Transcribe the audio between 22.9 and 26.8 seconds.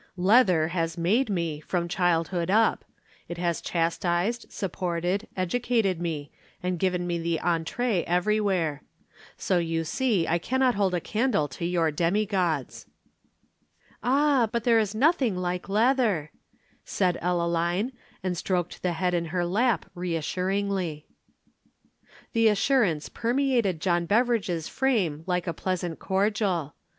permeated John Beveridge's frame like a pleasant cordial.